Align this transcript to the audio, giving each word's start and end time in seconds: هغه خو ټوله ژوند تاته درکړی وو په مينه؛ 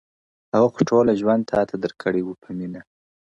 هغه 0.53 0.69
خو 0.73 0.81
ټوله 0.89 1.11
ژوند 1.21 1.43
تاته 1.51 1.75
درکړی 1.83 2.21
وو 2.23 2.33
په 2.43 2.49
مينه؛ 2.57 2.81